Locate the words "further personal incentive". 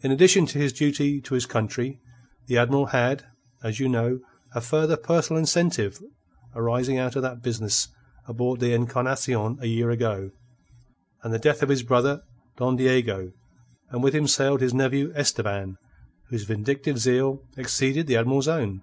4.62-6.02